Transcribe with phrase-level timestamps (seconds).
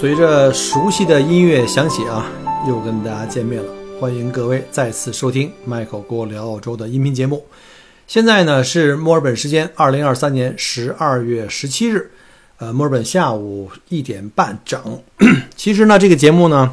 [0.00, 2.24] 随着熟悉的音乐响起啊，
[2.66, 3.70] 又跟大家见面了。
[4.00, 7.44] 欢迎各位再次收听 Michael 郭聊澳洲的音频节目。
[8.06, 12.10] 现在呢是墨尔本时间二零二三年十二月十七日，
[12.56, 15.02] 呃，墨尔本下午一点半整。
[15.54, 16.72] 其实呢，这个节目呢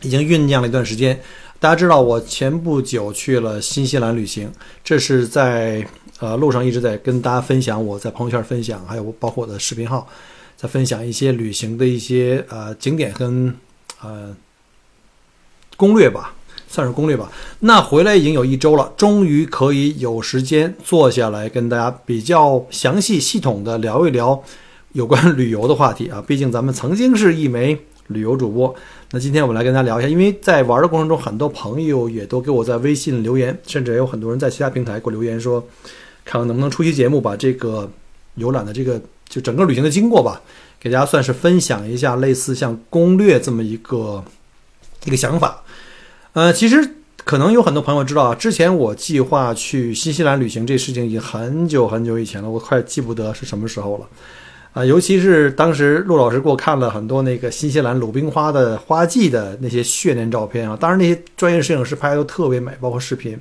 [0.00, 1.20] 已经酝酿了一段时间。
[1.60, 4.50] 大家知道，我前不久去了新西兰旅行，
[4.82, 5.86] 这是在
[6.18, 10.08] 呃路上一直在跟大家分享，我在朋友圈分享，还有包括我的视频号。
[10.60, 13.54] 再分享一些旅行的一些呃景点跟
[14.02, 14.34] 呃
[15.76, 16.34] 攻略吧，
[16.66, 17.30] 算是攻略吧。
[17.60, 24.42] 那回来已经有一周了，终于可以有时间坐下来跟大家比较详细、系统的聊一聊
[24.94, 26.20] 有关旅游的话题啊。
[26.26, 28.74] 毕竟咱们曾经是一枚旅游主播。
[29.12, 35.64] 那今天我们来跟大家聊一下，因为在玩的过程中，很多朋友也都给我在微信留言，甚至也有很多人在其他平台给我留言说，
[36.24, 37.88] 看看能不能出期节目，把这个
[38.34, 39.00] 游览的这个。
[39.28, 40.40] 就整个旅行的经过吧，
[40.80, 44.24] 给大家算是分享一下类似像攻略这么一个
[45.04, 45.62] 一个想法。
[46.32, 54.06] 呃，其实可能有很多朋友知道啊，之前我计划去新西兰旅行这事情已经很久很久以前了，我快记不得是什么时候了。
[54.72, 63.38] 啊，尤其是当时陆老师给我看了很多那个新西兰鲁冰花的花季的那些血念照片啊，当然那些专业摄影师拍的都特别美，包括视频。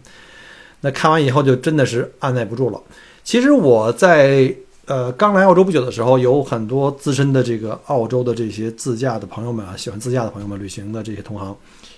[0.82, 2.82] 那看完以后就真的是按耐不住了。
[3.24, 4.54] 其实我在。
[4.88, 11.54] 呃，刚来澳洲不久的时候，有很多资深的这个澳洲的这些自驾的朋友们啊，喜欢自驾的朋友们，旅行的这些同行，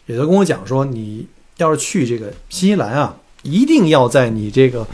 [0.07, 1.27] 也都跟我讲说，你
[1.57, 4.87] 要是去这个新西兰啊，一定要在你这个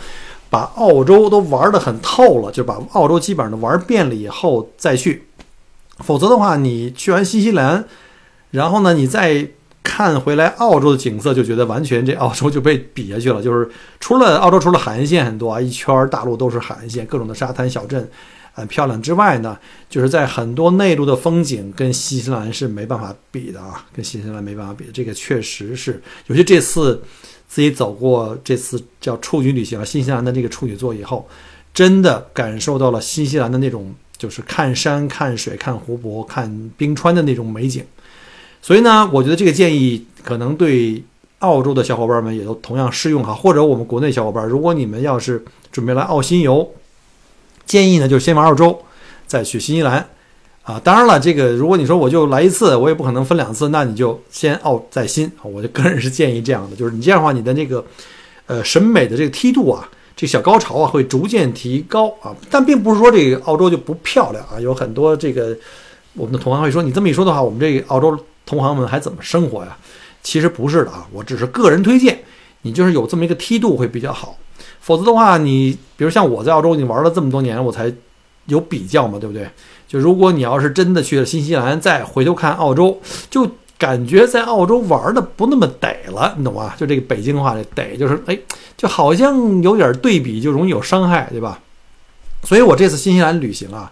[0.49, 5.23] 把澳洲都玩得很透了，就把澳洲基本上都玩遍了以后再去，
[5.99, 7.85] 否则的话，你去完新西兰，
[8.51, 9.47] 然后呢，你再。
[9.85, 13.39] 看回来澳洲的景色，就觉得完全这澳洲就被比下去了。
[13.39, 13.69] 就是
[13.99, 18.09] 除了澳洲，除了海岸线很多啊，一圈大陆都是海岸线，各种的沙滩小镇，
[18.51, 19.57] 很漂亮之外呢，
[19.87, 24.85] 就是在很多内陆的风景跟新西兰是没办法比的啊，跟新西兰没办法比。
[24.91, 27.01] 这个确实是，尤其这次
[27.47, 31.29] 自己走过这次叫处女旅行啊，新西兰的这个处女座以后，
[31.73, 37.85] 真的感受到了新西兰的那种，就是看山、看水、看湖泊、看冰川的那种美景。
[38.65, 41.03] 所以呢，我觉得这个建议可能对
[41.37, 46.67] 澳洲的小伙伴们也都同样适用哈，或者我们国内小伙伴，如果你们要是准备来澳新游，
[47.67, 48.75] 建议呢就是先玩澳洲，
[49.27, 50.03] 再去新西兰，
[50.63, 57.85] 啊，当然了，这个如果你说我就来一次，我也不可能分两次，那你就先澳再新，我就个人是建议这样的，就是你这样的话，你的那个
[58.47, 65.55] 呃审美的这个梯度啊，这小高潮啊会逐渐提高啊，但并不是说这个澳洲就不漂亮啊，有很多这个
[66.15, 68.17] 我们的同行会说，你这么一说的话，我们这个澳洲。
[68.45, 69.77] 同行们还怎么生活呀？
[70.21, 72.23] 其实不是的啊，我只是个人推荐，
[72.63, 74.37] 你就是有这么一个梯度会比较好。
[74.79, 77.93] 否则的话，你比如像我在澳洲，你玩了这么多年，我才
[78.45, 79.47] 有比较嘛，对不对？
[79.87, 86.73] 就如果你要是真的去了新西兰，再回头看澳洲，就感觉在澳洲玩的不那么得了，你懂吗？
[86.75, 88.37] 就这个北京话的得，就是哎，
[88.75, 91.59] 就好像有点对比，就容易有伤害，对吧？
[92.43, 93.91] 所以我这次新西兰旅行啊，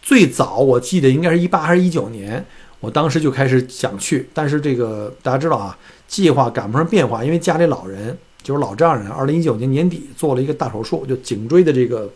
[0.00, 2.44] 最早我记得应该是一八还是一九年。
[2.84, 5.74] 我当时就开始想去，但是这个大家知道啊，
[6.06, 12.10] 计划赶不上变化，因为家里老人就是老丈人，二零一九年年底做了一个大手术，就颈椎的这个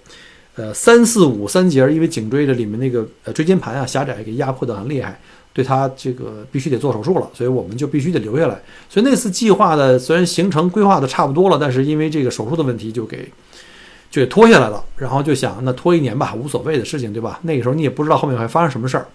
[0.57, 5.19] 呃三四五三节，因为颈椎的里面那个呃椎间盘啊狭窄给压迫的很厉害，
[5.55, 8.61] 对他这个必须得做手术了，所以我们就必须得留下来。
[8.91, 13.27] 所以那次计划的虽然行程规划的差不多了，但是因为这个手术的问题就给
[14.11, 14.85] 就给拖下来了。
[14.99, 17.41] 然后就想那拖一年吧，无所谓的事情，对吧？
[17.43, 19.07] 那个时候你也不知道后面会发生什么事儿。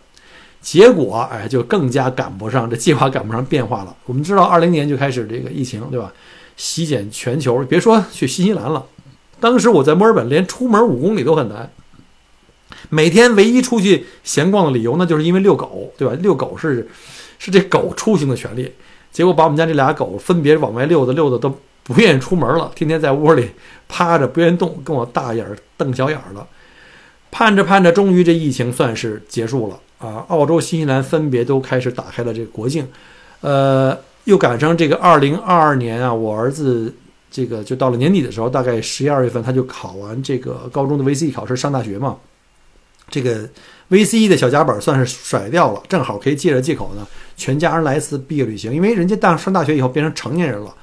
[0.63, 3.93] 结果，哎，就更加赶不上这计划，赶不上变化了。
[4.05, 6.11] 我们知道，二零年就开始这个疫情，对吧？
[6.55, 8.85] 席卷全球，别说去新西兰了，
[9.41, 11.69] 当时我在墨尔本，连出门五公里都很难。
[12.89, 16.13] 每天唯一出去闲逛的理由，那就是因为遛狗，对吧？
[16.21, 16.87] 遛狗是
[17.39, 18.71] 是这狗出行的权利。
[19.11, 23.49] 结果把我们家这俩狗分别往外遛的，遛的都不愿意出门了，天天在窝里
[23.89, 25.45] 趴着不愿意动，跟我大眼
[25.75, 26.47] 瞪小眼了。
[27.31, 29.79] 盼着盼着，终于这疫情算是结束了。
[30.03, 32.85] 啊，澳洲、新西兰分别都开始打开了这个国境，
[33.39, 36.93] 呃，又赶上这个二零二二年啊，我儿子
[37.31, 42.17] 这个就到了年底的时候，大概十一二月份他就考完这个高中的 VC 考试上大学嘛，
[43.09, 43.47] 这个
[43.89, 47.07] VC 的小夹板算是甩掉了，正好可以借着借口呢，
[47.37, 48.73] 全家人来一次毕业旅行。
[48.73, 50.75] 因为人家大上大学以后变成成年人了，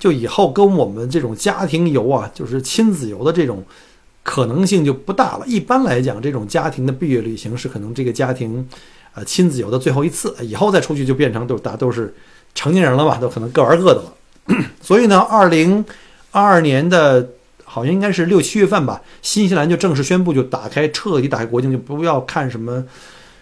[0.00, 3.62] 就以后跟我们这种家庭游啊，就是亲子游的这种
[4.24, 5.46] 可能性就不大了。
[5.46, 8.68] 一般来讲，这种家庭的毕业旅行是可能这个家庭
[9.14, 12.12] 呃亲子游的最后一次，以后再出去就变成都大都是
[12.56, 14.64] 成年人了吧，都可能各玩各的了。
[14.82, 15.84] 所以呢，二零
[16.32, 17.30] 二二年的。
[17.66, 22.84] 好像应该是六七月份吧，新西兰就正式宣布，就打开彻底打开国境，就不要看什么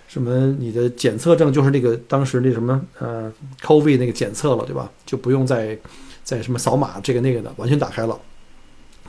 [0.09, 3.31] 什么你的检测证，就是那个当时那什么呃
[3.63, 4.89] ，COVID 那个检测了，对吧？
[5.05, 5.77] 就不用再
[6.25, 8.19] 再什么扫码这个那个的，完全打开了。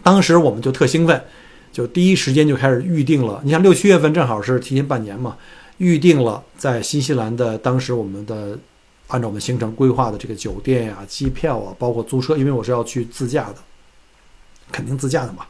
[0.01, 1.23] 当时我们就特兴奋，
[1.73, 3.41] 就第一时间就开始预定了。
[3.43, 5.35] 你像六七月份正好是提前半年嘛，
[5.79, 8.57] 预定了在新西兰的当时我们的
[9.07, 13.55] 按照我们行程规划的这个酒店呀、机票啊，包括租车，因为我是要去自驾的。
[14.71, 15.45] 肯定自驾的嘛，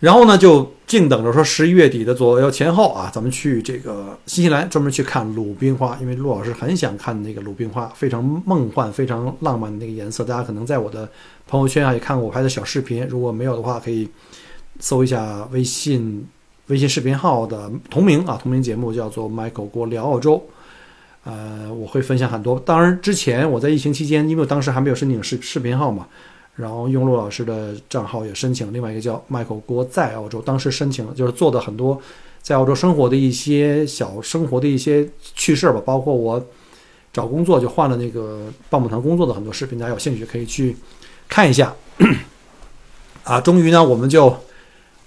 [0.00, 10.24] 然后呢，就静等着说十一月底的左右前后啊，咱们去这个新西兰专门去看鲁冰花，因为陆老师很想看那个鲁冰花，非常梦幻、非常浪漫的那个颜色。
[10.24, 11.08] 大家可能在我的
[11.46, 14.08] 朋友圈啊也看过我拍的小视频，如果没有的话，可以
[14.82, 16.26] 搜一下微信
[16.66, 20.44] 微信视频号的同名啊同名节目，叫做 Michael 郭聊澳洲。
[21.22, 22.58] 呃，我会分享很多。
[22.58, 26.08] 当然，之前我在疫情期间，因为我当时还没有申请视视频号嘛。
[26.56, 31.98] 然后用陆老师的账号也申请另外一个叫 Michael 郭在澳洲，当时申请就是做的很多
[32.42, 36.44] 在澳洲生活的一些小生活的一些趣事吧，包括我
[37.12, 40.76] 找工作就换了那个棒棒糖工作的很多视频，大家有兴趣可以去
[41.28, 41.72] 看一下。
[43.24, 44.36] 啊，终于呢，我们就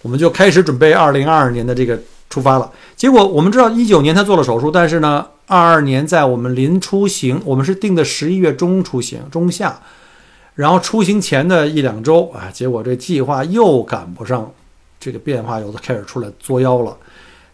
[0.06, 2.00] 我们就开始准备二零二二年的这个
[2.30, 2.72] 出发了。
[2.96, 9.80] 结果我们知道一九年他做了手术，但是呢，二二年在我们临出行，我们是定的十一月中出行，中下。
[10.54, 14.52] 然后出行前的一两周啊，结果这计划又赶不上，
[15.00, 16.96] 这个变化有的开始出来作妖了。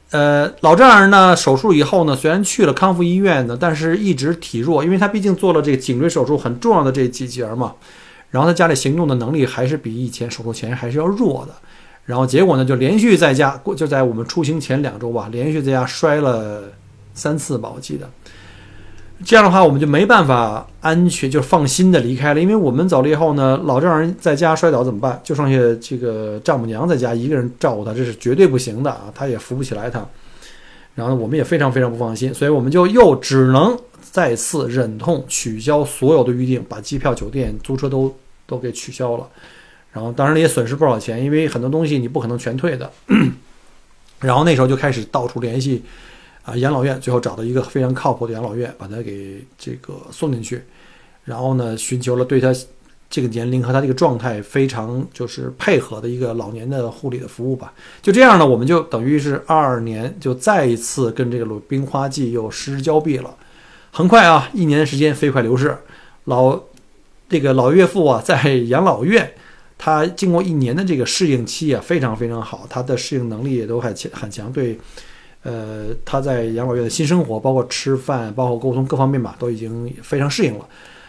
[0.09, 7.75] 呃，老丈人呢手术以后呢，虽然去了康复医院呢，但是一直体弱，因为他毕竟做了这个颈椎手术很重要的这几节嘛。
[8.29, 11.55] 然后他家里行动的能力还是比以前手术前还是要弱的。
[12.05, 16.63] 然后结果呢，就连续在家过，就在我们出行前两周吧，连续在家摔了
[17.13, 18.09] 三次吧，我记得。
[19.23, 25.21] 这样的话，我们就没办法安全就放心的离开了，因为我们走了以后呢，老丈人在家摔倒怎么办？
[25.23, 29.11] 就剩下这个丈母娘在家一个人照顾他，这是绝对不行的啊！
[29.13, 30.03] 他也扶不起来他。
[30.95, 38.11] 然后，我们也非常非常不放心，所以我们就又只能再次忍痛取消所有的预定，把机票、酒店、租车都
[38.47, 39.27] 都给取消了。
[39.91, 42.91] 然后当然也损失不少钱，因为很多东西你不可能全退的。
[44.19, 45.83] 然后那时候就开始到处联系。
[46.43, 50.63] 啊，养老院最后找到一个非常靠谱的养老院，把他给这个送进去，
[51.23, 52.51] 然后呢，寻求了对他
[53.11, 57.71] 这个年龄和他这个状态非常就是配合的一个老年的护理的服务吧。
[58.01, 63.35] 就这样呢，我们就等于是二二年就再一次跟这个鲁冰花季又失之交臂了。
[63.91, 65.77] 很快啊，一年时间飞快流逝，
[66.23, 66.59] 老
[67.29, 69.31] 这个老岳父啊，在养老院，
[69.83, 74.77] 他经过一年的这个适应期啊，非常非常好，他的适应能力也都很很强，对。
[75.43, 80.67] 呃，他在养老院的新生活，包括吃饭，包括沟通各方面吧，都已经非常适应了。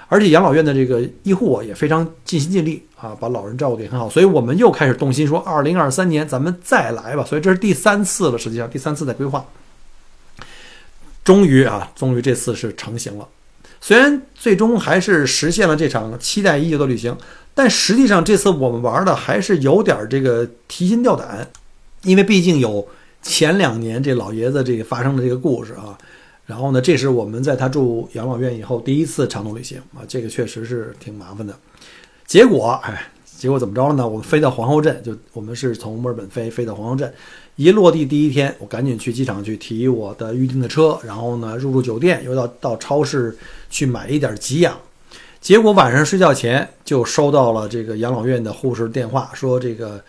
[0.08, 4.08] 而且养老院的这个医护啊，也非常尽心尽力啊，把老人照顾得很好。
[4.08, 7.22] 所以我们又开始动心，说二零二三年咱们再来吧。
[7.22, 9.44] 所以这是第三次了，实际上第三次在规划。
[11.22, 13.28] 终于啊，终于这次是成型了。
[13.82, 17.14] 虽然最终还是实现了这场期待已久的旅行，
[17.54, 21.48] 但实际上这次我们玩的还是有点这个提心吊胆，
[22.02, 22.86] 因为毕竟有。
[23.24, 25.96] 前两年这老爷子这个发生的这个故事啊，
[26.44, 31.56] 然后呢，这是我们在他住养老院以后第一次长途旅行啊，这个确实是挺麻烦的。
[32.26, 34.08] 结果，哎，结果怎么着了呢？
[34.08, 37.14] 我们飞到皇后镇，就我们是从墨尔本飞，飞到皇后镇，
[37.54, 43.38] 一落地第一天，我赶紧去机场去提我的预定的车，然后呢，入住酒店，又到到超市
[43.70, 44.76] 去买一点给养。
[45.42, 50.00] 结果晚上睡觉前就收到了这个养老院的护士电话，说这个。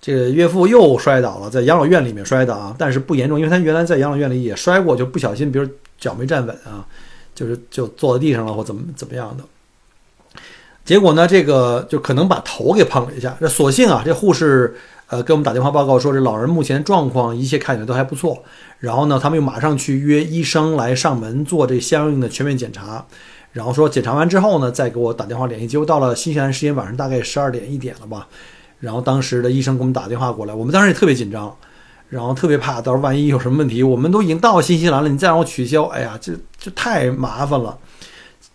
[0.00, 5.68] 这个岳父又摔倒了，在养老院里面摔的啊，但是不严重，因为他原来在养老院里也摔过，就不小心，比如
[5.98, 6.86] 脚没站稳啊，
[7.34, 9.42] 就是就坐在地上了或怎么怎么样的。
[10.84, 13.36] 结果呢，这个就可能把头给碰了一下。
[13.40, 14.76] 这所幸啊，这护士
[15.08, 18.44] 呃给我们打电话报告说，这老人目前状况一切看起来都还不错。
[18.78, 23.04] 然后呢，他们又马上去约医生来上门做这相应的全面检查。
[23.52, 25.66] 然后说检查完之后呢，再给我打电话联系。
[25.66, 28.28] 结果到了新西兰时间晚上大概十二点一点了吧。
[28.80, 31.52] 然后当时的医生给我们打电话过来，我们当时也特别紧张，
[32.08, 37.76] 然后特别怕到时候万一有什么问题，我们都已经到新西兰了，你再让我取消，哎呀，这这太麻烦了。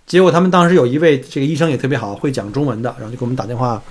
[0.06, 3.82] 结果他们当时有一位这个医生也特别好，会讲中文的，然后就给我们打电话，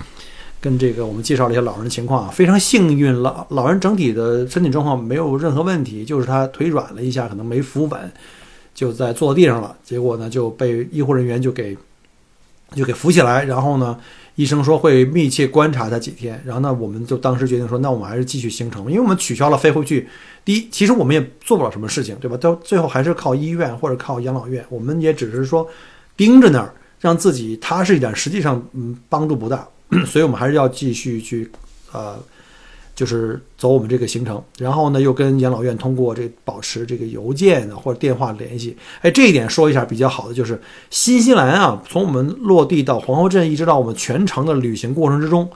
[0.59, 8.11] 跟这个我们介绍了一些老人的情况，非常幸运，老老人整体的身体状况没有任何问题，就是他腿软了一下，可能没扶稳，
[8.73, 11.77] 就在坐地上了，结果呢就被医护人员就给
[12.75, 13.99] 就给扶起来，然后呢。
[14.35, 20.09] 医生说会密切观察他几天，然后呢，我们就当时决定说，那我们还是继续行程，因为我们取消了飞回去。
[20.43, 22.35] 第一，其实我们也做不了什么事情，对吧？
[22.37, 25.69] 到最后还是靠医院或者靠养老院，我们也只是说
[26.17, 28.15] 盯着那儿，让自己踏实一点。
[28.15, 29.67] 实际上，嗯，帮助不大，
[30.07, 31.51] 所以我们还是要继续去，
[31.91, 32.17] 呃。
[32.95, 38.77] 就是走我们这个行程，然后呢，又跟养老院通过这保持这个邮件或者电话联系。
[39.01, 45.49] 哎，这一点说一下比较好的就是，新西兰啊，从我们落地到皇后镇，一直到我们全程的旅行过程之中，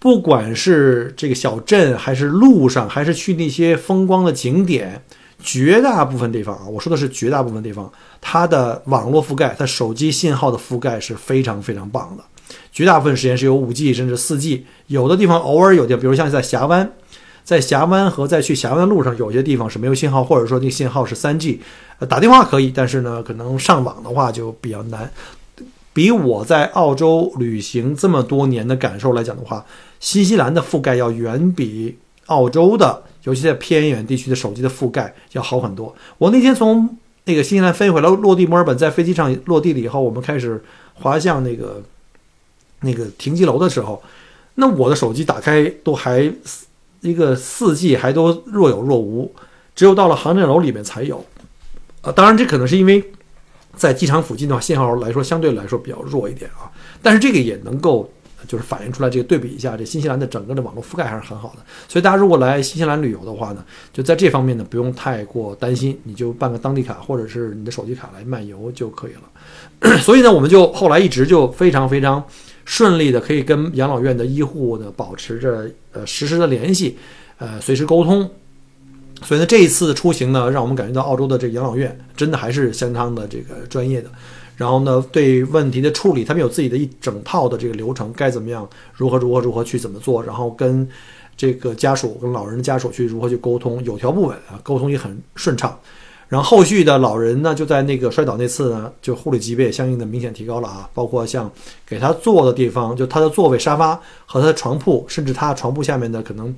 [0.00, 5.04] 不管是这个小镇，还是路上，还是去那些风光的景点，
[5.40, 7.90] 绝大部分地方啊，我说的是绝大部分地方，
[8.20, 12.24] 它的网络覆盖，它手机信号的覆盖是非常非常棒的。
[12.72, 16.92] 绝大部分时间是有五 G 甚至四 G，有的地方偶尔有的，比如像在峡湾，
[17.44, 21.60] 在峡湾和在去峡湾的路上，有些地方是没有信号，或者说那信号是三 G，
[22.08, 25.10] 打电话可以，但是呢，可能上网的话就比较难。
[25.92, 29.64] 比我在澳洲旅行这么多年的感受来讲的话，
[29.98, 35.94] 新西兰的覆盖要远比澳洲的，尤其在偏远地区的手机的覆盖要好很多。
[36.18, 40.62] 我那天从那个新西兰飞回来，落地墨尔本，在飞机上落地了以后，我们开始
[40.94, 41.82] 滑向那个。
[42.82, 44.02] 那个停机楼的时候，
[44.54, 46.32] 那我的手机打开都还
[47.00, 49.32] 一个四 G 还都若有若无，
[49.74, 51.24] 只有到了航站楼里面才有。
[52.02, 53.02] 啊，当然这可能是因为
[53.76, 56.70] 在机场附近的话，信号来说相对来说比较弱一点啊。
[57.02, 58.10] 但是这个也能够
[58.48, 61.62] 就是反映出来，这个对比一下，这新西兰的整个的网络覆盖还是很好的。
[61.88, 69.96] 所以大家如果来新西兰旅游的话呢，就在这方面呢不用太过担心，你就办个当地卡或者是你的手机卡来漫游就可以了。
[70.00, 72.22] 所以呢，我们就后来一直就非常非常。
[72.64, 76.96] 顺利的可以跟养老院的医护呢保持着呃实时的联系，
[77.38, 78.30] 呃随时沟通，
[79.22, 84.10] 所以呢这一次出行呢让我们感觉到澳洲的这个养老院真的还是相当的这个专业的，
[84.56, 90.88] 然后呢对问题的处理他们有自己的一整套的这个流程，该怎么样如何如何如何去怎么做，然后跟
[91.36, 95.78] 这个家属跟老人的家属去如何去沟通，有条不紊啊，沟通也很顺畅。
[96.30, 101.50] 然后后续的老人呢，就在那个摔倒那次呢，就护理级别也相应的明显提高了啊，包括像
[101.84, 106.54] 给他坐的地方，就他的座位沙发和他的床铺，甚至他床铺下面的可能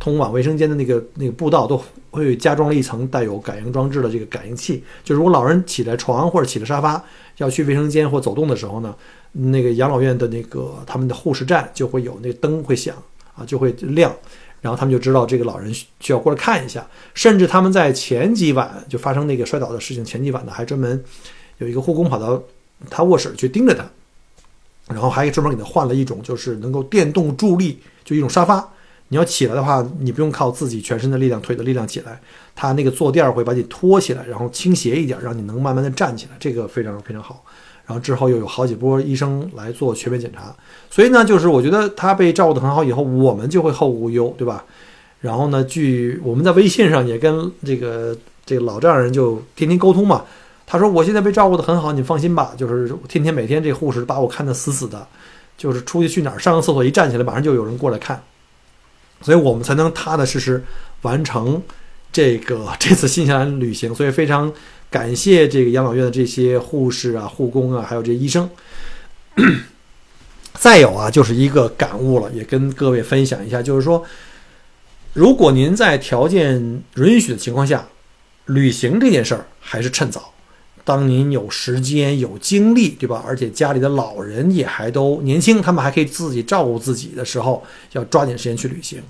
[0.00, 4.82] 通往卫生间的那个那个步道，都会加装了一层带有感应装置的这个感应器。
[5.04, 7.00] 就如果老人起来床或者起了沙发
[7.36, 8.92] 要去卫生间或走动的时候呢，
[9.30, 12.96] 那个养老院的那个他们的护士站就会有那个灯会响
[13.36, 14.12] 啊，就会亮。
[14.62, 21.04] 然后他们就知道这个老人需要过来看一下，甚至他们在前几晚就发生那个摔倒的事情，前几晚呢还专门
[21.58, 22.42] 有一个护工跑到
[22.88, 23.84] 他卧室去盯着他，
[24.94, 28.66] 然后还专门给他换了一种就是能够电动助力，就一种沙发。
[29.08, 32.18] 你要起来的话，你不用靠自己全身的力量、腿的力量起来，
[32.54, 37.44] 他那个坐垫会把你托起来，然后倾斜一点，让你能慢慢的站起来，这个非常非常好。
[37.84, 40.54] 然后之后又有好几波医生来做全面检查，
[40.88, 44.64] 所以呢，就是我觉得他被照顾得很好，以后我们就会后顾无忧，对吧？
[45.20, 50.24] 然后呢，据我们在微信上也跟这个这个老丈人就天天沟通嘛，
[50.64, 55.06] 他说我现在被照顾得很好，你放心吧，就是天天每天这护士把我看得死死的，
[55.58, 58.22] 就是出去去哪儿上个厕所一站起来，马上就有人过来看，
[59.20, 60.64] 所以我们才能踏踏实实
[61.02, 61.60] 完成
[62.12, 64.52] 这个这次新西兰旅行，所以非常。
[64.92, 68.48] 感谢这个养老院的这些护士啊、护工啊，还有这些医生。
[70.54, 74.04] 再有啊，就是一个感悟了，也跟各位分享一下，就是说，
[75.14, 77.88] 如果您在条件允许的情况下，
[78.44, 80.34] 旅行这件事儿还是趁早。
[80.84, 83.24] 当您有时间、有精力，对吧？
[83.26, 89.02] 而且家里的老人也还都年轻，他们还可以自己照顾自己的时候，要抓紧时间去旅行。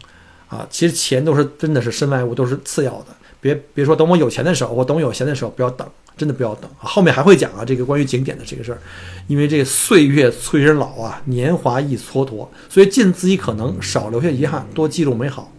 [0.49, 3.07] 啊，其实钱都是真的是身外物，都是次要的。
[3.43, 5.85] 别别说等我有钱的时候，我等我有闲的时候，不要等，
[6.17, 6.71] 真的不要等。
[6.79, 8.79] 后面还会讲啊，这个关于景点的这个事儿，
[9.27, 15.53] 因为这个岁月催人老啊，年华易蹉跎，所以尽自己可能少留下遗憾，多记录美好。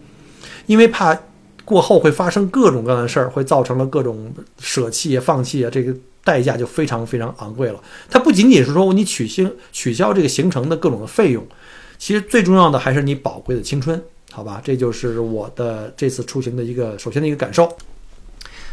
[0.66, 1.20] 因为怕
[1.66, 7.84] 过后会发生各种各样的事儿，会造成了各种舍弃、放弃啊，这个代价就非常非常昂贵了。
[8.10, 11.46] 它不仅仅是说你取消取消这个行程的各种的费用，
[11.98, 14.02] 其实最重要的还是你宝贵的青春。
[14.34, 17.72] 好吧，这就是我的这次出行的一个首先的一个感受。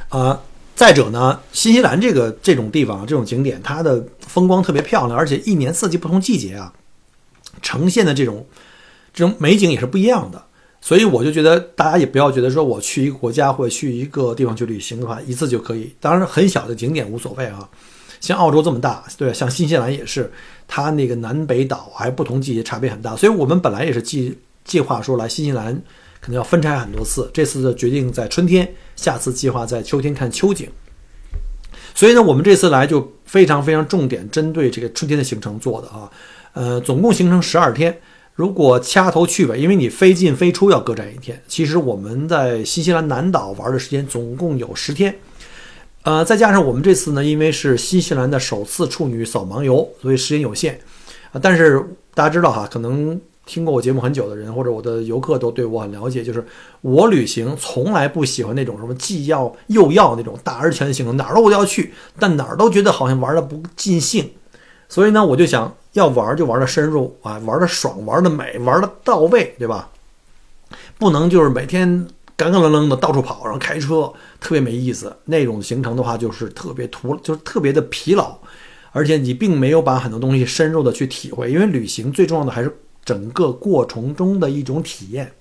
[0.09, 0.41] 啊，
[0.75, 6.73] 再者呢，新西兰这个这种地方这种景点，它的风光特别漂亮，而且一年四季不同季节啊，
[7.61, 8.47] 呈现的这种
[9.13, 10.43] 这种美景也是不一样的。
[10.81, 15.95] 所以我就觉得大家也不要觉得说我去一个国家或者去一个地方去旅行的话，一次就可以。
[16.01, 17.69] 当然，很小的景点无所谓啊。
[18.19, 20.33] 像澳洲这么大，对，像新西兰也是，
[20.67, 25.75] 它那个南北岛还不同季节差别很大，所以我们本来也是计计划说来新西兰
[26.21, 30.69] 可能要分拆很多次，这次的决定在春天，下次计划在秋天看秋景。
[31.95, 36.11] 所以呢，我们这次来就非常非常重点针对这个春天的行程做的啊，
[36.53, 38.01] 呃，总共行程十二天。
[38.35, 45.15] 如果掐头去尾，因为你飞进飞出要各占一天，其实我们在新西兰南岛玩的时间总共有十天。
[46.05, 50.81] 呃，再加上我们这次呢，因为是新西兰的首次处女扫盲游，所以时间有限
[51.33, 51.41] 啊。
[51.43, 56.45] 但是大家知道哈，可能听过我节目很久的人或者我的游客都对我很了解，就是
[56.83, 64.31] 我旅行从来不喜欢那种什么既要又要那种大而全的行程，哪儿都我要去，但哪儿都觉得好像玩的不尽兴。
[64.89, 69.91] 所以呢，我就想要玩就玩的深入啊，玩的爽，玩的美，玩的到位，对吧？
[70.99, 72.09] 不能就是每天。
[72.37, 75.15] 干干愣愣的到处跑，然后开车特别没意思。
[75.27, 78.35] 那种行程的话，就是特别徒，就是特别的疲劳，
[78.93, 81.53] 而且你并没有把很多东西深入的去体会。
[81.53, 85.33] 因为旅行最重要的还是整个过程中的一种体验。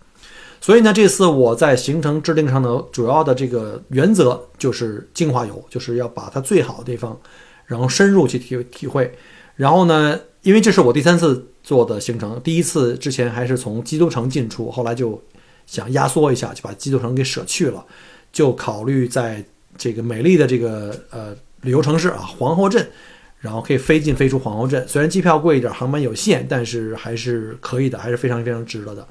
[0.61, 7.19] 所以呢，这次我在行程制定上的主要的这个原则就是精华游，就是要把它最好的地方，
[7.65, 9.13] 然后深入去体体会。
[9.55, 15.21] 然后呢，因为这是我第三次做的行程，第一次之前还是从基督城进出，后来就。
[15.69, 17.85] 想压缩一下，就把基督城给舍去了，
[18.33, 19.45] 就考虑在
[19.77, 22.89] 这个美丽的这个呃旅游城市啊皇后镇，
[23.39, 24.85] 然后可以飞进飞出皇后镇。
[24.87, 29.07] 虽然机票贵一点，航班有限，但是还是可以的，还是非常非常值得的。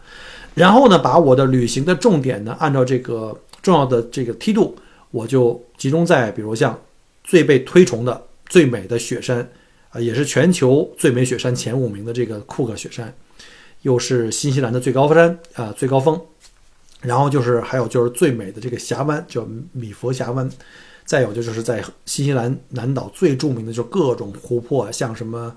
[0.55, 4.77] 然后呢，把我的旅行的重点呢，按照这个重要的这个梯度，
[5.11, 6.79] 我就集中在比如像
[7.25, 9.49] 最被推崇的最美的雪山
[9.91, 13.15] 啊，也是全球最美雪山前五名的这个库克雪山，
[13.83, 16.21] 又是新西兰的最高山啊最高峰。
[17.01, 20.51] 然后就是还有就是最美的这个峡湾叫米佛峡湾，
[21.09, 25.51] 再有就是在新西兰南岛最著名的就各种湖泊，像什么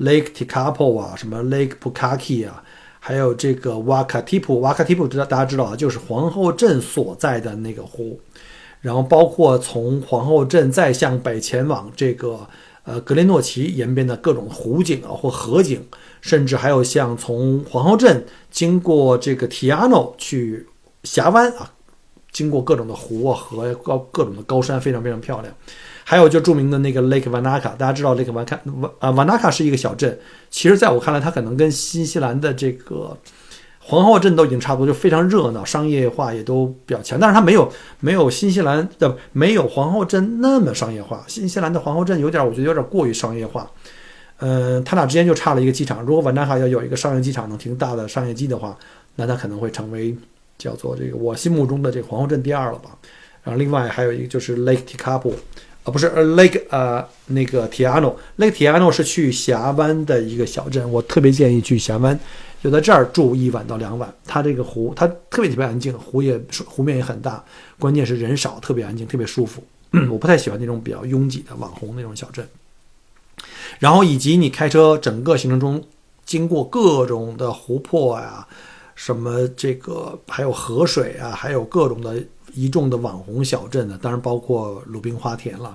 [0.00, 2.64] Lake Tekapo 啊，什么 Lake Pukaki 啊，
[3.00, 8.18] 还有这个 Wakatipu，Wakatipu 知道大家知道啊，就是皇后镇所在的那个湖。
[8.80, 12.48] 然后包括从皇后镇再向北前往这个
[12.84, 15.86] 呃格雷诺奇沿边的各种湖景啊或河景，
[16.22, 20.66] 甚至还有像从皇后镇经过这个 Tiano 去。
[21.04, 21.73] 峡湾啊，
[22.34, 25.54] 经过各种的湖啊、河呀高各种的高山，非常非常漂亮。
[26.02, 28.58] 还有就著名的那个 Lake Vanaka，大家知道 Lake Vanaka
[28.98, 30.18] 啊，Vanaka 是一个小镇。
[30.50, 33.16] 其实在我看来，它可能跟新西兰的这个
[33.78, 37.18] 皇后镇都已经差不多，就非常热闹，商业化也都比较强。
[37.18, 41.24] 但是它没有没有新西兰的没有皇后镇那么商业化。
[41.28, 43.70] 新西兰的皇后镇有点，我觉得有点过于商业化。
[44.38, 46.02] 嗯，它俩之间就差了一个机场。
[46.02, 48.76] 如果 Vanaka 要有一个商业机场，能停大的商业机的话，
[49.14, 50.14] 那它可能会成为。
[50.56, 52.96] 叫做这个我心目中的这个皇后镇第二了吧，
[53.42, 55.32] 然后另外还有一个就是 Lake Tekapo，
[55.82, 62.18] 啊不是 Lake 呃那个 Tiano，Lake Tiano 是去峡湾的一个小镇，我特别建议去峡湾，
[62.62, 64.10] 就在这儿住一晚到两晚。
[64.24, 67.44] 它这个湖它特别特别安静，湖也湖面也很大，
[67.78, 69.62] 关键是人少，特别安静，特别舒服。
[70.10, 72.48] 我不太喜欢那种比较拥挤的网红那种小镇。
[73.78, 75.82] 然后以及你开车整个行程中
[76.24, 78.46] 经过各种的湖泊呀。
[78.94, 82.22] 什么这个还有河水啊，还有各种的
[82.54, 85.72] 一众的网红小镇呢，当然包括鲁冰花田了。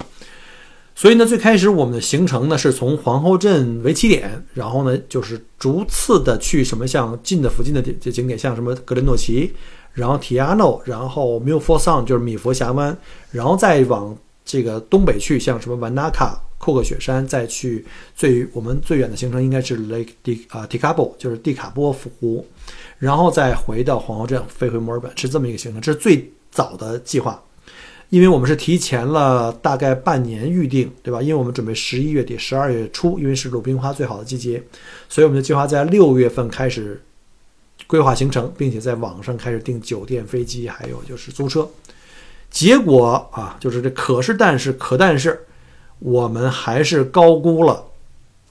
[0.96, 9.54] 所以呢，最开始我们的行程呢是从皇后镇为起点，然后呢就是逐次的去什么像近的附近的这景点，像什么格雷诺奇，
[9.94, 12.98] 然后提亚诺，然后 Milford Sound 就是米佛峡湾，
[13.32, 17.84] 然后再往这个东北去，像什么万纳卡库克雪山，再去
[18.16, 22.46] 最我们最远的行程应该是 Lake 迪啊 Tikabo，就是蒂卡波湖。
[23.00, 25.82] 然后再回到皇后镇，飞回墨尔本，是这么一个行程。
[25.82, 27.42] 这是最早的计划，
[28.10, 31.22] 因为我们是提前了大概半年预定，对吧？
[31.22, 34.62] 因为我们准备十一月底、十二月初，因为是鲁冰花最好的季节，
[35.08, 37.02] 所以我们的计划在六月份开始
[37.88, 41.66] 规划行程，并且在网上开始订酒店、飞机，还有就是租车。
[42.52, 45.40] 结果啊，就是这可是但是可但是，
[46.00, 47.86] 我们还是高估了，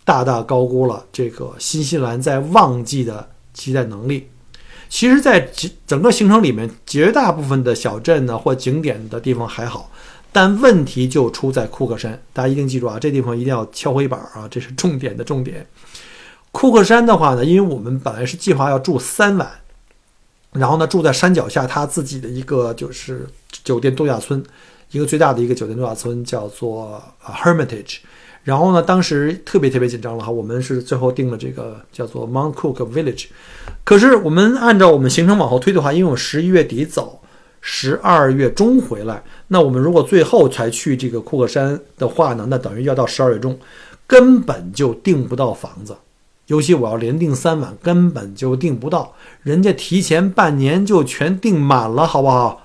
[0.04, 4.28] 大大高估了这个新西兰在旺季的期待能力。
[4.90, 5.50] 其实，在
[5.86, 9.90] 整个行程里面，绝大部分的小镇呢或景点的地方还好，
[10.32, 12.18] 但问题就出在库克山。
[12.32, 15.66] 大家一定记住啊，这地方一定要敲黑板啊，这是重点的重点。
[16.52, 19.50] 库克山的话呢，因为我们本来是计划要住三晚，
[20.52, 23.26] 然后呢住在山脚下他自己的一个就是
[23.62, 24.42] 酒店度假村，
[24.90, 27.98] 一个最大的一个酒店度假村叫做 Hermitage。
[28.44, 33.26] 然后呢，当时特别特别紧张了哈，我们是最后定了这个叫做 Mount Cook Village。
[33.84, 37.20] 可是我们按照我们行程往后推的话，因为我十一月底走，
[37.60, 39.22] 十二月中回来。
[39.48, 43.58] 那我们如果最后才去这个库克山的话呢，那等于要到十二月中，
[44.06, 45.94] 根本就订不到房子。
[46.46, 52.62] 尤其我要连订三晚，根本就订不到，人家提前半年就全订满了，好不好？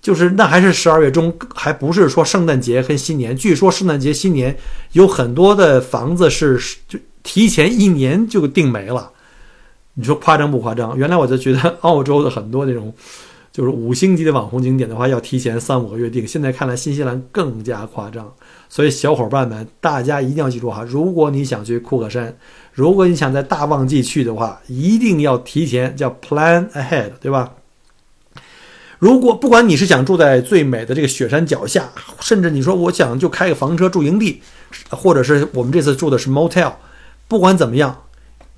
[0.00, 3.36] 就是那还是十二月中，还不是说圣诞节跟新年。
[3.36, 4.56] 据说圣诞节、新年
[4.92, 6.58] 有很多的房子是
[6.88, 9.10] 就提前一年就订没了。
[9.94, 10.96] 你说夸张不夸张？
[10.96, 12.94] 原来我就觉得澳洲的很多那种
[13.52, 16.26] 就是五星级的网红景点的话，要提前三五个月订。
[16.26, 18.32] 现在看来，新西兰更加夸张。
[18.68, 22.34] 所以小伙伴们，大家一定要记住哈，如果你想去库克山，
[22.72, 27.52] 如果你想在大旺季去的话，一定要提前叫 plan ahead，对吧？
[29.00, 34.40] 如果不管你是想住在最美的这个雪山脚下，甚至你说我想就开个房车住营地，
[34.90, 36.72] 或者是我们这次住的是 motel，
[37.26, 38.02] 不管怎么样，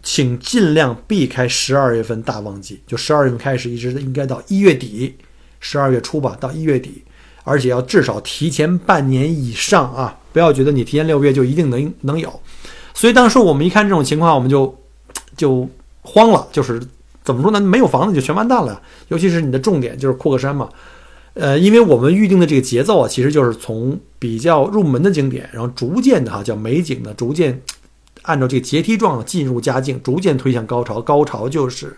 [0.03, 5.15] 请尽量避开十二月份大旺季，就十二月份开始一直应该到一月底，
[5.61, 7.03] 十二月初吧，到一月底。
[7.45, 10.17] 而且要至少提前半年以上啊！
[10.33, 12.41] 不要觉得你提前六个月就一定能能有。
[12.95, 14.79] 所以当时我们一看这种情况，我们就
[15.37, 15.69] 就
[16.03, 16.81] 慌了，就是
[17.25, 17.61] 怎么说呢？
[17.61, 18.81] 没有房子就全完蛋了。
[19.09, 20.69] 尤其是你的重点就是库克山嘛，
[21.35, 27.63] 呃，因为我们预定的这个节奏啊，其实就是从比较入门的景点，然后逐渐的哈叫美景的，逐渐
[28.23, 31.01] 按照这个阶梯状的进入佳境，逐渐推向高潮。
[31.01, 31.97] 高潮就是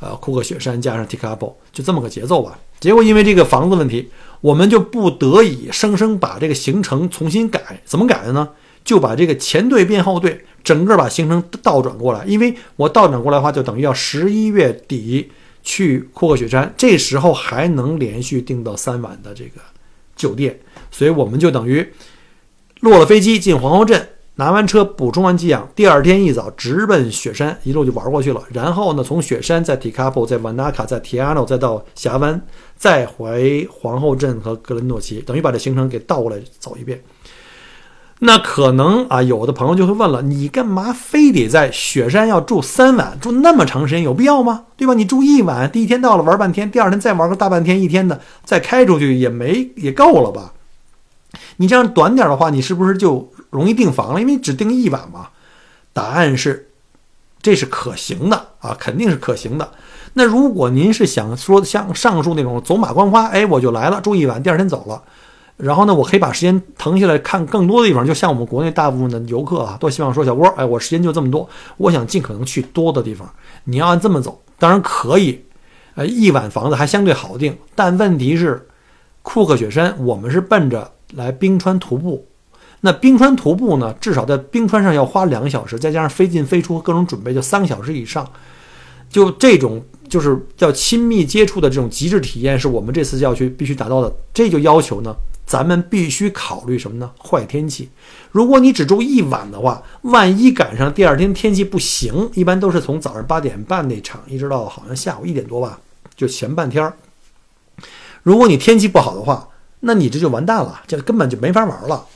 [0.00, 2.58] 呃库克雪山加上 Tikabo，就这么个节奏吧。
[2.80, 4.10] 结果因为这个房子问题。
[4.44, 8.46] 我们就不得已生生把这个行程重新改，怎么改的呢？
[8.84, 12.24] 就把这个前队变后队，整个把行程倒转过来。
[12.26, 15.30] 因为我倒转过来的话，就等于要十一月底
[15.62, 19.60] 去库克雪山，这时候还能连续订到三晚的这个
[20.14, 21.88] 酒店，所以我们就等于
[22.80, 24.08] 落了飞机进皇后镇。
[24.36, 28.42] 拿完车补充完给养，第二天一早直奔雪山，一路就玩过去了。
[28.52, 32.44] 然后呢，从雪山在 Tikapo，在 Vanaka，在 Tiano，再到峡湾，
[32.76, 37.00] 再回皇后镇和格伦诺奇，等于把这行程给倒过来走一遍。
[38.20, 44.64] 那可能啊，有的朋友就会问了：你干嘛非得在雪山要住三晚，住那么长时间，有必要吗？
[44.76, 44.94] 对吧？
[44.94, 50.52] 你住一晚，第一天到了玩半天，第二天再玩个大半天一天的，再开出去也没也够了吧？
[51.56, 53.30] 你这样短点的话，你是不是就？
[53.50, 55.28] 容易订房了，因为只订一晚嘛。
[55.92, 56.70] 答案是，
[57.40, 59.70] 这是可行的啊，肯定是可行的。
[60.14, 65.00] 那如果您是想说像上述那种走马观花，哎，我就来了住一晚，第二天走了，
[65.56, 68.04] 然后呢，我可以把时间腾下来看更多的地方。
[68.04, 73.28] 就像我们国内大部分的游客啊，都希望说小郭，哎，我时间就这么多，我想尽可能去多的地方。
[73.64, 75.44] 你要按这么走，当然可以，
[75.94, 77.56] 呃，一晚房子还相对好定。
[77.74, 78.66] 但问题是，
[79.22, 82.26] 库克雪山我们是奔着来冰川徒步。
[82.80, 83.94] 那冰川徒步呢？
[83.98, 88.28] 至少在冰川上要花两个小时，再加上飞进飞出各种准备，就三个小时以上。
[89.08, 94.12] 就这种就是要亲密接触的这种极致体验，是我们这次要去必须达到的。
[94.34, 97.10] 这就要求呢，咱们必须考虑什么呢？
[97.22, 97.90] 坏天气。
[98.30, 105.78] 如果你只住一晚的话，万一赶上第二天天气不行，一般都是从早上八点半那场一直到好像下午一点多吧，
[106.16, 106.96] 就前半天儿。
[108.22, 109.48] 如果你天气不好的话，
[109.80, 112.06] 那你这就完蛋了，这根本就没法玩了。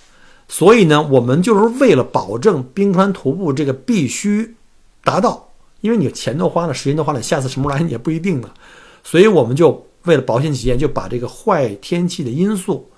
[0.48, 4.54] 所以呢，我们就是为了保证冰川徒步这个必须
[5.04, 5.50] 达到，
[5.82, 8.48] 因为你钱都花了，时间都花了，下次什么时候来也不一定呢。
[9.04, 12.88] 所以我们就为了保险起见，就把这个坏天气的因素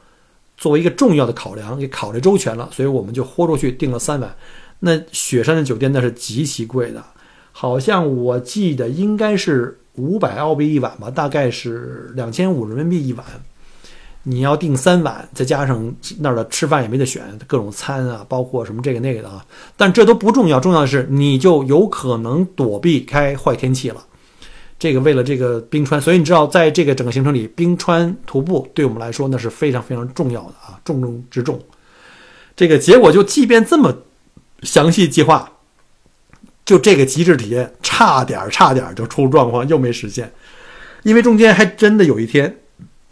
[0.61, 2.69] 作为一个重要的考量给考虑周全了。
[2.71, 4.33] 所以我们就豁出去订了三晚。
[4.79, 7.05] 那雪山的酒店那是极其贵的，
[7.51, 13.27] 好像我记得应该是五百澳币一晚吧，大概是两千五人民币一晚。
[14.23, 19.45] 你要订三晚，再加上那儿的吃饭也没得选，各种餐啊，包括什么这个那个的啊。
[19.79, 24.05] 但这都不重要，重要的是你就有可能躲避开坏天气了。
[24.81, 31.61] 这个为了这个冰川，所以你知道，在这个整个行程里，冰川徒步对我们来说那是非常非常重要的啊，重中之重。
[32.57, 33.95] 这个结果就，即便这么
[34.63, 35.53] 详细计划，
[36.65, 40.33] 就这个极致体验，差点差点就出状况，又没实现，
[41.03, 42.57] 因为中间还真的有一天。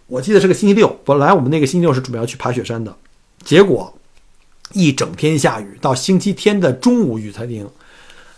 [0.07, 2.96] 我记得是个星期六，本来我们那个星期六是准备要去爬雪山的，
[3.44, 3.92] 结果
[4.72, 7.68] 一整天下雨，到星期天的中午雨才停，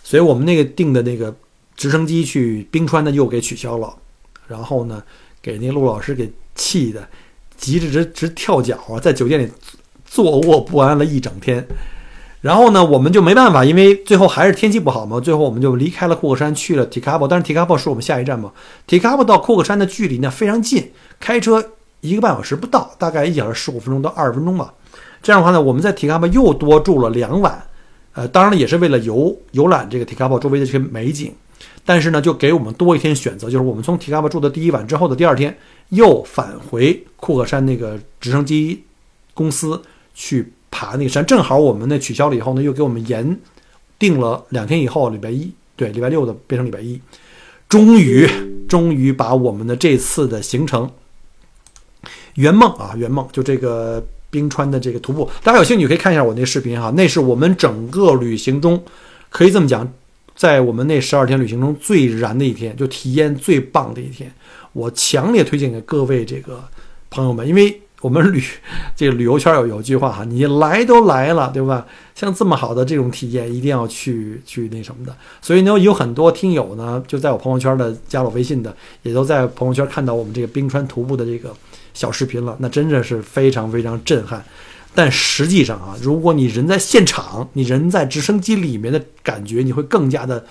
[0.02, 1.32] 所以我们那个订的那个
[1.80, 3.90] 直升机去冰川的又给取消了，
[4.46, 5.02] 然后呢，
[5.40, 7.08] 给那陆老师给气的，
[7.56, 9.50] 急着直直跳脚啊，在酒店里
[10.04, 11.66] 坐卧不安了一整天。
[12.42, 15.18] 然后呢，我们就没办法，因为最后还是天气不好嘛。
[15.18, 17.26] 最后我们就离开了库克山，去了提卡波。
[17.26, 18.52] 但是提卡波是我们下一站嘛。
[18.86, 21.64] 提卡波到库克山的距离呢非常近，开车
[22.02, 24.74] 一个半小时不到，大概一小时十五分钟到二十分钟吧。
[25.22, 27.62] 这样的话呢，我们在提卡波又多住了两晚。
[28.12, 31.34] 呃，当然了，也是为了游游览这个提卡波周围的这些美景。
[31.85, 35.57] 但是呢，就给我们多一天选择，就是我们从提卡巴住的第一晚之后的第二天，
[35.88, 38.85] 又返回库克山那个直升机
[39.35, 39.81] 公司
[40.14, 41.25] 去爬那个山。
[41.25, 43.38] 正好我们那取消了以后呢，又给我们延
[43.99, 47.01] 定了两天以后，礼拜一，对，礼拜六的变成礼拜一。
[47.68, 48.29] 终于，
[48.68, 50.90] 终于把我们的这次的行程
[52.35, 58.83] 圆梦啊，圆梦，就这个冰川的这个徒步，大家有兴趣可以看一下我那视频哈，那是我们整个旅行中
[59.29, 59.92] 可以这么讲。
[60.40, 64.33] 在我们那十二天旅行中最燃的一天，就体验最棒的一天，
[64.72, 66.64] 我强烈推荐给各位这个
[67.11, 68.42] 朋友们，因为我们旅
[68.96, 71.87] 这个旅游圈有有句话哈，你来都来了，对吧？
[72.14, 75.14] 像这么好的这种体验，一定要去去那什么的。
[75.42, 81.55] 所以呢，有很多听友呢，就在我朋友圈的加我微信的，也都在朋友圈看到我们这个冰川徒步的这个
[81.92, 84.42] 小视频了，那真的是非常非常震撼。
[84.94, 90.44] 但实际上啊，如果你人在现场，你人在直升机里面的感觉，你会更加的，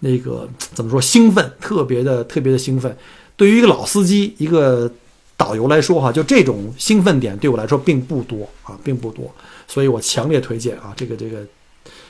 [0.00, 2.96] 那个怎么说兴奋，特别的特别的兴奋。
[3.36, 4.90] 对于一个老司机、一个
[5.36, 9.32] 导游来说，哈，就这种兴奋点对我来说并不多啊，并不多。
[9.68, 11.40] 所以我强烈推荐啊，这个这个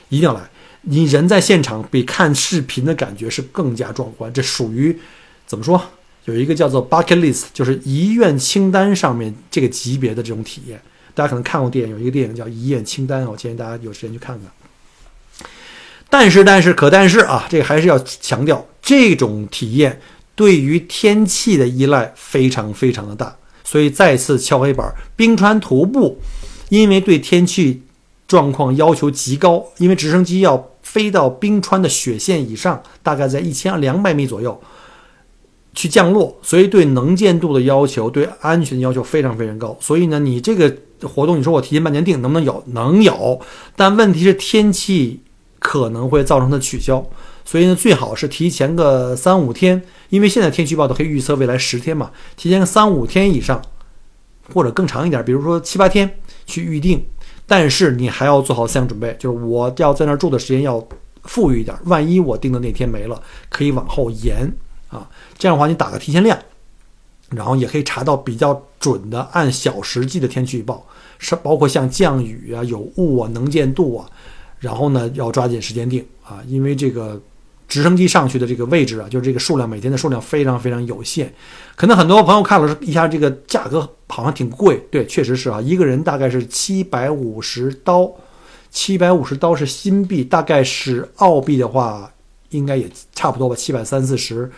[0.09, 0.41] 一定要来。
[0.81, 4.31] 你人在现场比看视频的感觉是更加壮观。
[4.33, 4.95] 这属于
[5.47, 5.81] 怎么说？
[6.25, 10.81] 有一个叫做 bucket list，就是遗愿清单上面这个级别的这种体验。
[11.15, 15.49] 大家可能看过电影，有一个电影叫《遗愿清单》，我建议大家有时间去看看。
[16.09, 19.99] 但是，但是，可但是啊，这个还是要强调，这种体验
[20.35, 23.35] 对于天气的依赖非常非常的大。
[23.63, 26.19] 所以再次敲黑板：冰川徒步，
[26.69, 27.81] 因为对天气
[28.27, 34.61] 状况要求极高，因为直升机要飞到冰川的雪线以上，大概在一千两百米左右。
[35.77, 39.77] 去降落，所以对能见度的要求、对安全的要求非常非常高。
[39.81, 42.63] 所以呢，你这个活动，你说我提前半年定能不能有？
[42.67, 43.39] 能有，
[43.75, 45.21] 但问题是天气
[45.59, 47.05] 可能会造成它取消。
[47.43, 53.61] 所以呢，最好是提前个三五天，因为现在天气预报都可以预测未来十天嘛，提前个三五天以上，
[54.53, 57.05] 或者更长一点，比如说七八天去预定。
[57.47, 60.83] 但是你还要做好思想准备，就是我要在那儿住的时间要
[61.25, 64.51] 富裕一点，万一我定的那天没了，可以往后延。
[64.87, 66.35] 啊，这样的话，你打个提前量，
[67.31, 70.85] 然后也可以查到比较准的按小时计的天气预报，
[71.17, 74.05] 是包括像降雨啊、有雾啊、能见度啊，
[74.59, 77.19] 然后呢要抓紧时间定啊，因为这个
[77.67, 81.33] 直升机上去的这个位置啊，就是这个数量每天的数量非常非常有限，
[81.75, 88.11] 可能很多朋友看了一下这个价格好像挺贵，对，确实是啊，一个人大概是七百五十刀，
[88.69, 92.11] 七百五十刀是新币，大概是澳币的话，
[92.49, 94.51] 应该也差不多吧，七百三四十。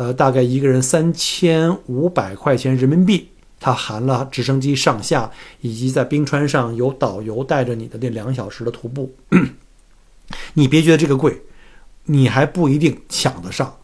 [0.00, 3.28] 呃，大概一个人三千五百块钱人民币，
[3.60, 9.12] 它含了直升机上下，以及在冰川上有导游带着你的那两小时的徒步。
[10.54, 11.42] 你别觉得这个贵，
[12.06, 13.76] 你还不一定抢得上。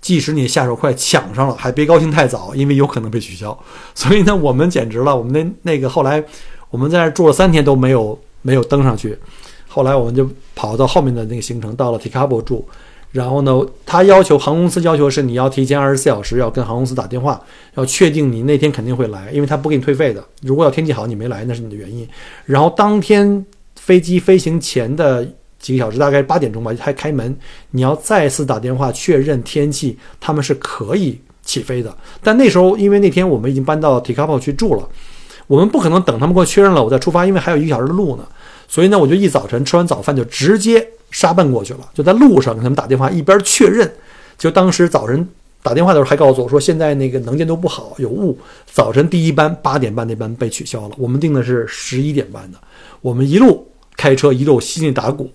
[0.00, 3.56] 即使你下手快抢上了，还别高兴太早，因为有可能被取消。
[3.94, 6.20] 所以呢，我们简直了，我们那那个后来
[6.70, 9.16] 我们在那住了三天都没有没有登上去，
[9.68, 12.68] 后来我们就跑到后面的那个行程，到了 t i k a b o 住。
[13.12, 17.40] 然后呢，他要求航空公司要求是你要提前二十四小时要跟航空公司打电话，
[17.74, 20.24] 要确定你那天肯定会来，因为他不给你退费的。
[20.42, 22.08] 如果要天气好你没来，那是你的原因。
[22.46, 23.44] 然后当天
[23.74, 25.26] 飞机飞行前的
[25.58, 27.36] 几个小时，大概八点钟吧，还开门，
[27.72, 31.92] 你要再次打电话确认天气，他们是可以起飞的。
[32.22, 34.88] 但那时候因为那天我们已经搬到 t i k a p o 去住了，
[35.48, 38.24] 我们不可能等他们给我确认了我再出发，因为还有一个小时的路呢。
[38.68, 40.86] 所以呢，我就一早晨吃完早饭就直接。
[41.10, 43.90] 沙奔过去了，就在路上给他们打电话，一边确认。
[44.38, 45.28] 就当时早晨
[45.62, 48.38] 打电话的时候，还告诉我说，现在那个能见度不好，有雾。
[48.66, 52.58] 早晨第一班八点半那班被取消了，我们订的是十一点半的。
[53.02, 55.30] 我们一路开车，一路稀里打鼓。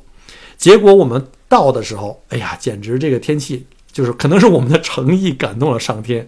[0.58, 6.28] 结果我们到的时候，哎呀，简直这个天气就是可能是我们的诚意感动了上天。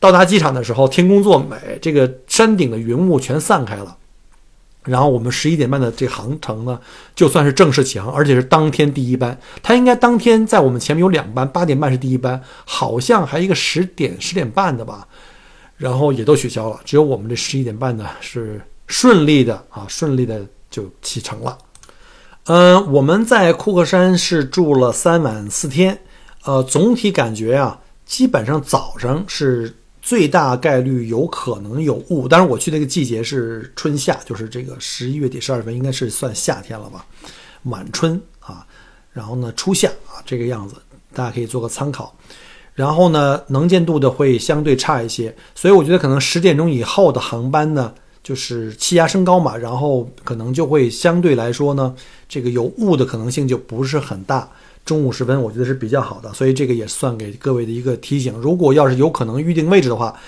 [0.00, 3.96] 到达机场的时候，天公作美，这个山顶的云雾全散开了。
[4.88, 6.80] 然后我们十一点半的这航程呢，
[7.14, 9.38] 就算是正式起航，而且是当天第一班。
[9.62, 15.06] 它应该当天在我们前面有两班，八点半是第一班，好像还一个十点十点半的吧，
[15.76, 21.58] 然后也都取消了，只有我们这十一点半呢是顺利的啊，顺利的就启程了。
[22.44, 26.00] 嗯，我们在库克山是住了三晚四天，
[26.44, 29.74] 呃，总体感觉啊，基本上早上是。
[30.08, 37.04] 最大概率有可能有雾，但是我去那个季节是春夏，就是这个十一月底、十二月份，应该是算夏天了吧，
[37.64, 38.66] 晚春啊，
[39.12, 40.76] 然后呢初夏啊这个样子，
[41.12, 42.16] 大家可以做个参考。
[42.72, 47.92] 然后呢，能见度的会相对差一些，所以我觉得可能十点钟以后的航班呢，
[48.22, 51.94] 就是气压升高嘛，然后可能就会相对来说呢，
[52.30, 54.50] 这个有雾的可能性就不是很大。
[54.88, 58.32] 中午时分，我觉得是比较好的，所以这个也算给各位的一个提醒。
[58.38, 60.18] 如果要是有可能预定位置的话，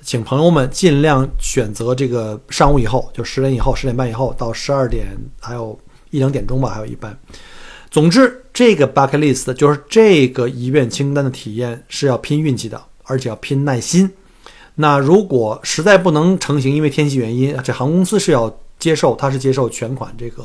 [0.00, 5.06] 请朋友们尽量选择这个上午以后，就十点以后、十点半以后到十二点，
[5.38, 7.14] 还有一两点钟吧，还有一班。
[7.90, 14.10] 总之，这个 bucket list 就是这个遗愿清单的体验是要拼运气的，而且要拼耐心。
[14.74, 20.44] 那如果实在不能成行，因为天气原因，这航空公司是要接受，他是接受全款这个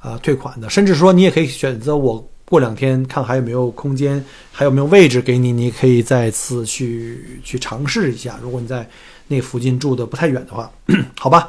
[0.00, 8.38] 呃退款的，甚至说你也可以选择我过两天看还有没有空间，还有没有位置给你，你可以再次去去尝试一下。
[8.42, 8.88] 如果你在
[9.28, 10.70] 那附近住的不太远的话，
[11.18, 11.48] 好吧。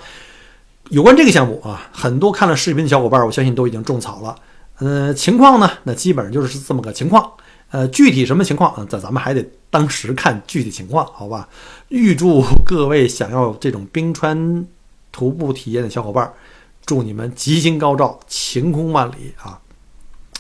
[0.90, 4.36] 有关这个项目啊，很多看了视频的小伙伴，我相信都已经种草了。
[4.80, 7.32] 呃，情况呢，那基本上就是这么个情况。
[7.70, 8.84] 呃，具体什么情况啊？
[8.90, 11.48] 这咱们还得当时看具体情况，好吧？
[11.90, 14.66] 预祝各位想要这种冰川
[15.12, 16.34] 徒步体验的小伙伴，
[16.86, 19.60] 祝你们吉星高照，晴空万里啊！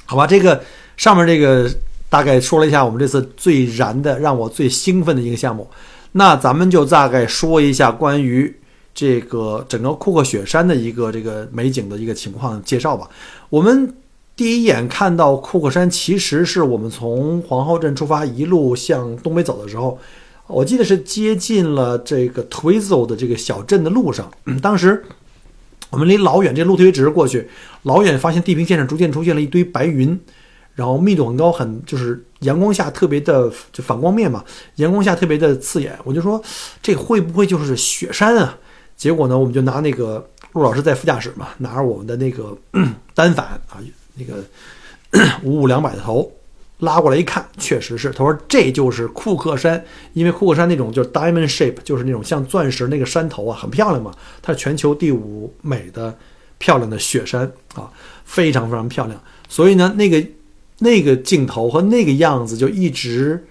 [0.09, 0.59] 好吧，这个
[0.97, 1.69] 上面这个
[2.09, 5.69] 大概说了一下我们这次最燃的、让我最兴奋的一个项目。
[6.13, 8.51] 那咱们就大概说一下关于
[8.95, 13.07] 这个整个库克雪山的一个这个美景的一个情况介绍吧。
[13.49, 13.93] 我们。
[14.35, 19.99] 第一眼看到库克山，其实是我们从皇后镇出发，一路向东北走的时候，
[20.47, 24.31] 我记得是接近了这个 Twizel 的这个小镇的路上。
[24.61, 25.03] 当时
[25.89, 27.49] 我们离老远，这路特别直过去，
[27.83, 30.19] 老远发现地平线上逐渐出现了一堆白云，
[30.75, 34.43] 然后密度很高，很就是阳光下特别的就反光面嘛，
[34.75, 35.97] 阳光下特别的刺眼。
[36.03, 36.41] 我就说
[36.81, 38.57] 这会不会就是雪山啊？
[38.95, 42.57] 结果呢，我们就拿那个陆老师在副驾驶嘛，拿着我们的那个
[43.15, 43.79] 单反啊。
[44.15, 44.43] 那个
[45.43, 46.29] 五五两百的头
[46.79, 48.09] 拉过来一看，确实是。
[48.11, 54.11] 他说这就是库克山，因为库克山那种就是 diamond shape，就是那种像钻石那个山头啊，很漂亮嘛。
[54.41, 56.17] 它是全球第五美的
[56.57, 57.91] 漂亮的雪山啊，
[58.23, 59.21] 非常非常漂亮。
[59.47, 60.25] 所以呢，那个
[60.79, 63.45] 那个镜头和那个样子就一直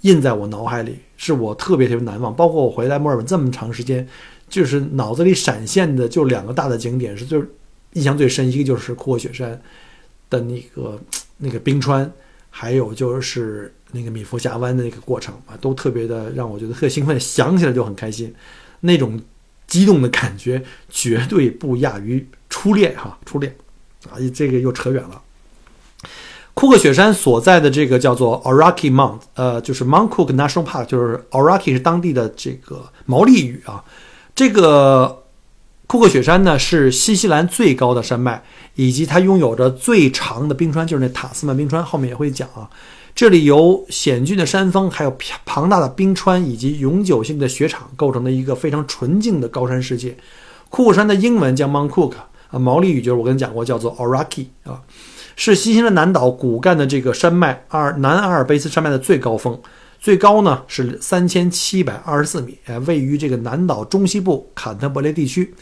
[0.00, 2.34] 印在我脑海里，是我特别特别难忘。
[2.34, 4.06] 包括我回来墨尔本这么长时间，
[4.48, 7.40] 就是脑子里闪现的就两个大的景点是最
[7.92, 9.60] 印象最深，一个就是库克雪山。
[10.30, 10.98] 的那个
[11.36, 12.10] 那个冰川，
[12.54, 18.32] 还有就是那个米佛峡湾的那个过程啊，都特别的让我觉得特兴奋，想起来就很开心，
[18.80, 19.18] 那种
[19.66, 23.56] 激动的感觉绝对不亚于初恋哈，初恋
[24.10, 25.22] 啊，这个又扯远了。
[26.52, 33.82] 库克雪山所在的这个叫做 Oraki Mount，呃，就是 Mount Cook National Park，就是 Oraki 是当地的这个毛利语啊，
[34.34, 35.21] 这个。
[35.92, 38.42] 库克雪山呢是新西兰最高的山脉，
[38.76, 41.84] 以及它拥有着最长的冰川，就是那塔斯曼冰川。
[41.84, 42.66] 后面也会讲啊，
[43.14, 50.16] 这里由险峻的山峰、还有庞大的冰川以及永久性的雪场构成的一个非常纯净的高山世界。
[50.70, 52.14] 库克山的英文叫 Mount Cook
[52.50, 54.80] 啊，毛利语就是我跟你讲过叫做 Oraki 啊，
[55.36, 59.60] 是新西兰南岛骨干的这个山脉阿尔南阿尔卑斯山脉的最高峰，
[60.00, 65.52] 最高呢是三千七百二十四米，位于这个南岛中西部坎特伯雷地区。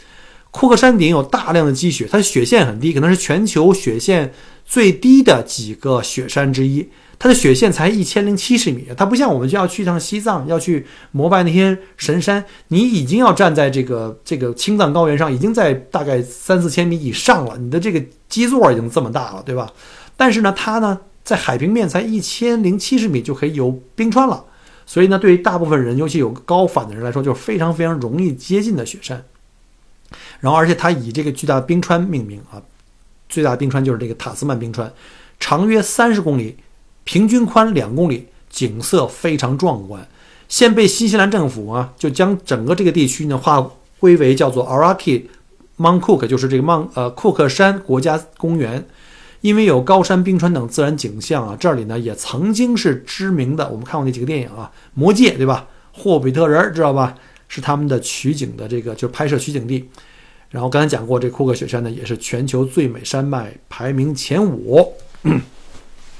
[0.51, 4.31] 库克山顶有大量的积雪，它的雪线很低，可能是全球雪线
[4.65, 6.87] 最低的几个雪山之一。
[7.17, 19.71] 它的雪线才一千零七十米，它不像我们就要去一趟西藏，要去膜拜那些神山，你已经要站在这个这个青藏高原上，已经在大概三四千米以上了，你的这个基座已经这么大了，对吧？
[20.17, 24.43] 但是呢，它呢在海平面才一千零七十米就可以有冰川了，
[24.87, 29.23] 所以呢，对于大部分人，尤其有高反的人来说，就是非常非常容易接近的雪山。
[30.41, 32.61] 然后，而且它以这个巨大冰川命名啊，
[33.29, 34.91] 最大冰川就是这个塔斯曼冰川，
[35.39, 36.57] 长约三十公里，
[37.05, 40.05] 平均宽两公里，景色非常壮观。
[40.49, 45.27] 现被新西兰政府啊，就将整个这个地区呢划归为叫做 Araki
[45.77, 48.85] Mount Cook，就是这个曼呃库克山国家公园。
[49.41, 55.67] 因为有高山冰川等自然景象啊，这里呢也曾经是知名的，我们看过那几个电影啊，《魔戒》对吧？
[55.93, 57.15] 霍比特人知道吧？
[57.47, 59.89] 是他们的取景的这个就是拍摄取景地。
[60.51, 64.93] 然后刚才讲过，这库克雪山呢也是全球最美山脉，排名前五。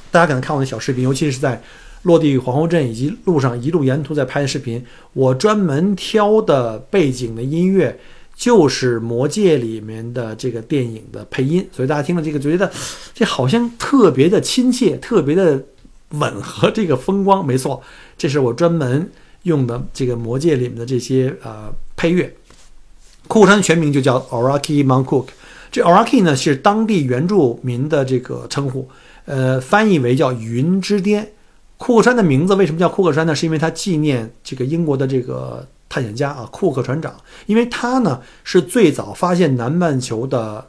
[0.09, 1.61] 大家可能看我那小视频，尤其是在
[2.03, 4.83] 落地皇后镇以及路上一路沿途在拍的视频。
[5.13, 7.99] 我专门挑的背景的音乐
[8.33, 12.71] 就是《魔戒》里面的这个电影的配音，所以大家听了这个觉得
[13.13, 15.61] 这好像特别的亲切，特别的
[16.11, 17.45] 吻合这个风光。
[17.45, 17.81] 没错，
[18.17, 19.11] 这是我专门
[19.43, 22.33] 用的这个《魔戒》里面的这些呃配乐。
[23.31, 25.27] 库克山全名就叫 Oraki Mount Cook，
[25.71, 28.85] 这 Oraki 呢是当地原住民的这个称呼，
[29.23, 31.31] 呃，翻译为叫云之巅。
[31.77, 33.33] 库克山的名字为什么叫库克山呢？
[33.33, 37.15] 是因为它纪念这个英国的这个探险家啊，库克船长，
[37.45, 40.67] 因为他呢是最早发现南半球的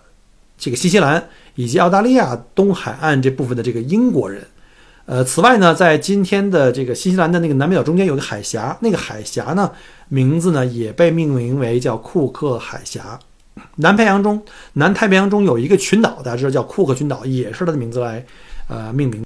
[0.57, 4.41] 这个新西兰以及澳大利亚东海岸这部分的这个英国人
[5.05, 9.71] 呃，此外呢，在今天的这个新西兰的那个南北角中间有个海峡，那个海峡呢
[10.09, 13.19] 名字呢也被命名为叫库克海峡。
[13.77, 14.43] 南太平洋中，
[14.75, 18.25] 南太平洋中有一个群岛，大家知道叫库克群岛，也是它的名字来
[18.69, 19.25] 呃命名。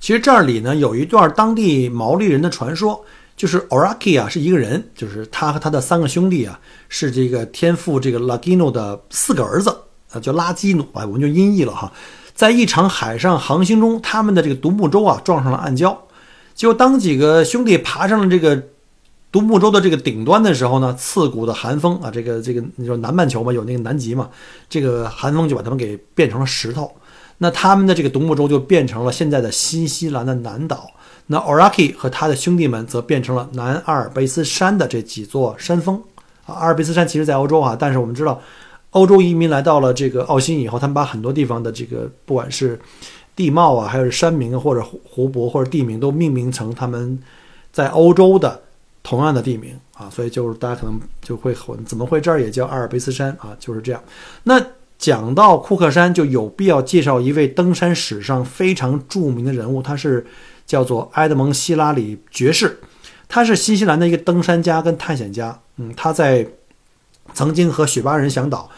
[0.00, 3.02] 其实这里呢有一段当地毛利人的传说，
[3.36, 6.58] 就是 Oraki 啊是一个人，就是他和他的三个兄弟啊
[6.88, 9.70] 是这个天父这个 Lagino 的四个儿子
[10.12, 11.90] 啊，叫拉基努啊，我们就音译了哈。
[12.34, 15.96] 在一场海上航行中，他们的这个独木舟啊撞上了暗礁。
[16.54, 18.62] 结果当几个兄弟爬上了这个
[19.30, 24.28] 独木舟的这个顶端的时候呢，刺骨的寒风啊，这个这个你说南半球嘛，有那个南极嘛，
[24.68, 26.90] 这个寒风就把他们给变成了石头。
[27.38, 30.90] 那他们的这个独木舟就变成了现在的新西兰的南岛。
[31.28, 36.02] 那 Oraki 和他的兄弟们则变成了南阿尔卑斯山的这几座山峰
[36.44, 36.54] 啊。
[36.54, 38.40] 阿尔卑斯山其实在欧洲啊，但是我们知道。
[38.92, 42.78] 欧洲移民来到了这个澳新以后，他们把很多地方的这个不管是
[43.34, 47.18] 地貌啊，还是山名或者湖泊或者地名，都命名成他们
[47.72, 48.60] 在欧洲的
[49.02, 50.10] 同样的地名啊。
[50.10, 53.56] 所以就是大家可能就会混，怎么会这儿也叫阿尔卑斯山啊？
[53.58, 54.02] 就是这样。
[54.42, 54.62] 那
[54.98, 60.26] 讲到库克山，就有必要介绍一位登山史上非常著名的人物，他是
[60.66, 62.78] 叫做埃德蒙·希拉里爵士，
[63.26, 65.58] 他是新西兰的一个登山家跟探险家。
[65.76, 66.46] 嗯，他在。
[67.34, 68.68] 曾经和雪巴人向导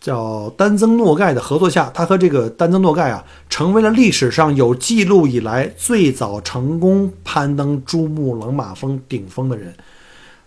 [0.00, 9.74] 叫丹增诺盖的合作下，他和这个丹增诺盖啊，成为了历史上有记录以来最早成功攀登珠穆朗玛峰顶峰的人。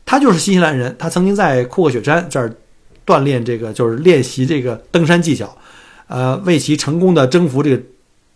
[0.05, 2.55] 他就是新西兰人，他曾经在库克雪山这儿
[3.05, 5.57] 锻炼这个，就是练习这个登山技巧，
[6.07, 7.81] 呃，为其成功的征服这个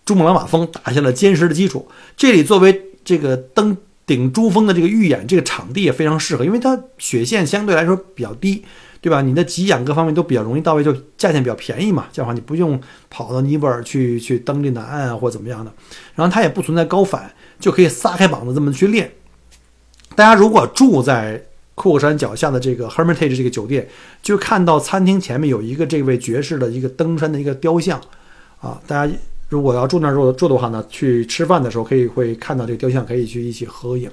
[0.04, 1.88] 珠穆朗玛峰打下了坚实的基础。
[2.18, 8.66] 这里作为这个登顶珠峰的这个预演，这个场地也非常适合，因为它雪线相对来说比较低。
[9.02, 9.22] 对吧？
[9.22, 12.06] 你的给养各方面都比较容易到位，就价钱比较便宜嘛。
[12.14, 12.80] 这样的话，你不用
[13.10, 15.74] 跑到尼泊尔去去登这南岸啊，或怎么样的。
[16.14, 19.12] 然后它也不存在高反，就可以撒开膀子这么去练。
[20.16, 21.44] 大家如果住在
[21.74, 23.90] 库克山脚下的这个 Hermitage 这个酒店，
[24.22, 28.00] 就看到餐厅前面有一个这位爵士的一个登山的一个雕像
[28.60, 28.80] 啊。
[28.86, 29.12] 大家
[29.50, 34.12] 如果要住那儿住住的话呢，去吃饭的时候可以会看到这个雕像，可以去一起合影。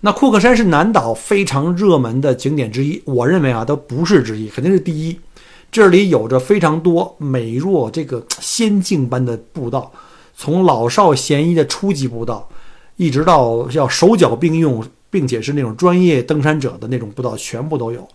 [0.00, 5.18] 那库克山是南岛非常热门的景点之一，我认为啊，都不是之一，肯定是第一。
[5.72, 9.90] 这里有着非常多美若这个仙境般的步道，
[10.36, 12.48] 从老少咸宜的初级步道，
[12.96, 18.06] 一直到要手脚并用，并且是那种专业登山者的那种步道，全部都有。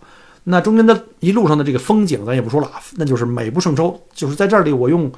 [0.44, 4.00] 那中间的一路上的这个风景，咱也不说了，那就是美不胜收。
[4.14, 5.12] 就是在这里，我用，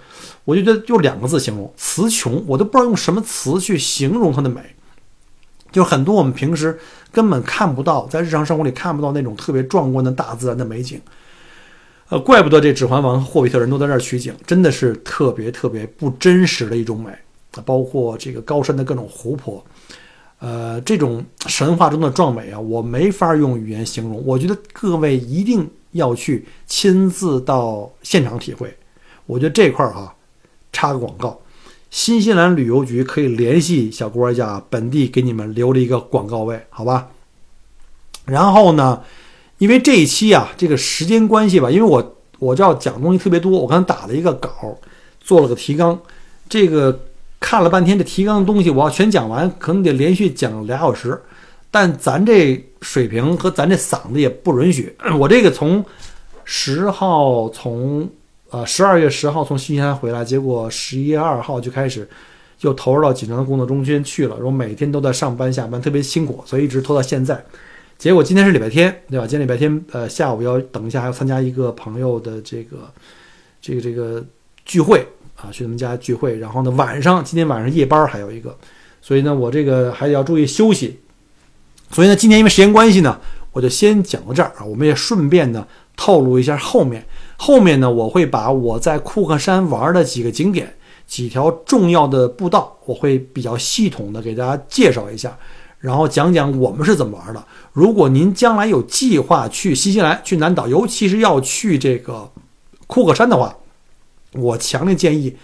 [0.45, 4.61] 我就觉得用两个字形容，词穷，我都不知道用什么词去形容它的美。
[5.77, 6.75] 就很多我们平时
[7.13, 10.99] 根本看不到，在日常生活里看不到那种特别壮观的大自然的美景，
[12.09, 17.11] 呃，怪不得这《指环王》和《霍比特人》都在这儿取景，真的是特别特别不真实的一种美！
[17.67, 19.63] 包括这个高山的各种湖泊，
[20.39, 24.25] 呃，这种神话中的壮美啊，我没法用语言形容。
[24.25, 28.75] 我觉得各位一定要去亲自到现场体会。
[29.27, 30.15] 我觉得这块儿哈，
[30.73, 31.39] 插个广告。
[31.97, 37.09] 新西兰旅游局可以联系小郭家，本地给你们留了一个广告位，好吧？
[38.27, 39.03] 然后呢，
[39.57, 44.77] 因为这一期啊，这个时间关系吧，因为我我就要讲东西特别多，我刚才打了一个稿，
[45.21, 45.99] 做了个提纲，
[46.51, 47.01] 这个
[47.41, 51.19] 看了半天，这提纲的东西我要全讲完，可能得连续讲俩小时，
[51.71, 55.83] 但咱这水平和咱这嗓子也不允许，我这个从
[56.45, 58.07] 十号从。
[58.57, 62.09] 呃，十二月十号从新西兰回来，结果十一月二号就开始
[62.63, 67.45] 又投入到紧张的工作中间去了，然后每天都在上班下班，特别辛苦，所以一直拖到现在。
[67.99, 69.27] 结果今天是礼拜天，对吧？
[69.27, 72.91] 今天礼拜天，呃，下午要等一下还要参加一个朋友的这个
[73.61, 74.25] 这个这个
[74.65, 76.39] 聚会啊，去他们家聚会。
[76.39, 78.57] 然后呢，晚上今天晚上夜班还有一个，
[79.03, 80.99] 所以呢，我这个还得要注意休息。
[81.91, 83.21] 所以呢，今天因为时间关系呢，
[83.53, 84.65] 我就先讲到这儿啊。
[84.65, 87.07] 我们也顺便呢透露一下后面。
[87.39, 90.75] 后面呢，我会把我在库克山玩的几个景点、
[91.07, 95.37] 几条重要的步道，我会比较系统的给大家介绍一下，
[95.81, 97.45] 然后讲讲我们是怎么玩的。
[97.73, 102.31] 如果您将来有计划去新西兰、去南岛，尤其是要去这个
[102.87, 103.55] 库克山的话，
[104.33, 105.37] 我强烈建议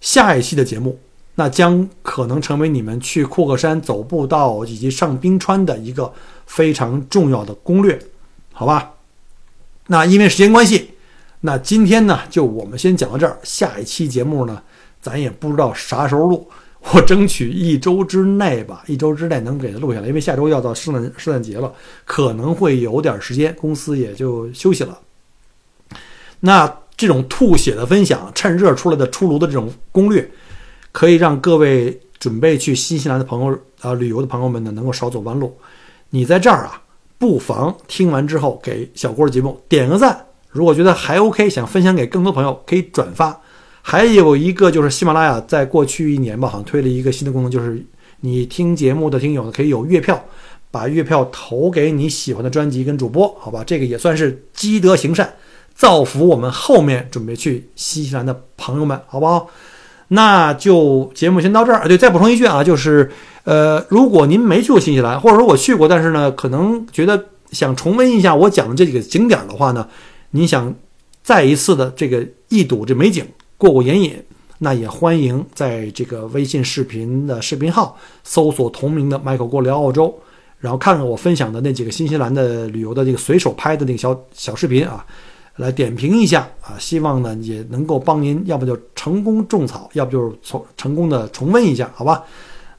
[0.00, 1.00] 下一期的节目，
[1.34, 6.12] 那将可能成为你们去库克山走步道以及上冰川的一个
[6.46, 7.98] 非常重要的攻略，
[8.52, 8.92] 好吧？
[9.86, 10.90] 那因为时间关系。
[11.44, 13.36] 那今天呢，就我们先讲到这儿。
[13.42, 14.62] 下一期节目呢，
[15.00, 16.48] 咱也不知道啥时候录，
[16.92, 20.06] 我争取一周之内吧，一周之内能给它录下来。
[20.06, 21.72] 因为下周要到圣诞圣诞节了，
[22.04, 24.98] 可能会有点时间，公司也就休息了。
[26.38, 30.30] 那这种吐血的分享，趁热出来的出炉的这种攻略，
[30.92, 35.56] 可以让各位准备去新西兰的朋友啊旅游的朋友们呢，能够少走弯路。
[36.10, 36.81] 你在这儿啊，
[37.22, 43.40] 不妨听完之后给小郭的节目点个赞，如果觉得还 OK，想分享给更多朋友，可以转发。
[43.80, 47.80] 还有一个就是喜马拉雅在过去一年吧，好像推了一个新的功能，就是
[48.22, 50.20] 你听节目的听友呢可以有月票，
[50.72, 53.62] 把月票投给你喜欢的专辑跟主播，好吧？
[53.64, 55.32] 这个也算是积德行善，
[55.76, 59.48] 造福我们后面准备去新西兰的朋友们，好不好？
[60.14, 61.88] 那就节目先到这儿啊。
[61.88, 63.10] 对，再补充一句啊，就是
[63.44, 69.88] 呃，如果您没去过新西兰，或者说我去过，但是呢，可能觉得想重温一下我讲的这几个景点的话呢，
[70.32, 70.74] 您想
[71.22, 73.24] 再一次的这个一睹这美景。
[73.56, 74.20] 过过眼瘾，
[74.58, 80.12] 那也欢迎在这个微信视频的视频号搜索同名的 Michael 郭聊澳洲，
[80.58, 85.06] 然后看看我分享的那几个新西兰的旅游的这个随手拍的那个小小视频啊，
[85.56, 92.24] 来点评一下啊，希望呢也能够帮您，要不就成功种草，要不就是从成功的重温一下，好吧？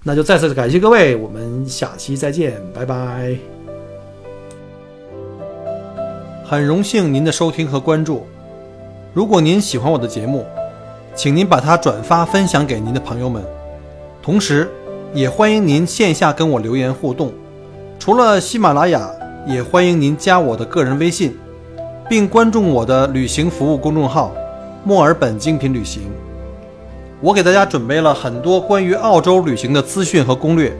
[0.04, 3.36] 那就再次感谢各位，我们下期再见，拜拜。
[6.46, 8.26] 很荣幸您的收听和关注，
[9.14, 10.46] 如果您喜欢我的节目。
[11.16, 13.40] 请您把它转发分享给您的朋友们，
[14.20, 14.68] 同时，
[15.14, 17.32] 也欢迎您线下跟我留言互动。
[18.00, 19.12] 除了喜马拉雅，
[19.48, 21.38] 也欢迎您加我的个人微信，
[22.14, 24.32] 并关注我的旅行服务公众号
[24.86, 26.04] “墨尔本精品旅行”。
[27.20, 30.72] 我给大家准备了很多关于澳洲旅行的资讯和攻略，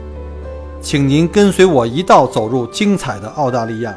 [0.80, 3.92] 请您跟随我一道走入精彩的澳大利亚。